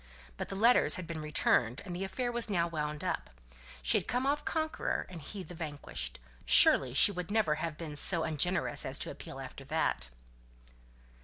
[0.35, 3.29] But the letters had been returned, and the affair was now wound up.
[3.83, 6.19] She had come off conqueror, he the vanquished.
[6.43, 10.09] Surely she would never have been so ungenerous as to appeal after that.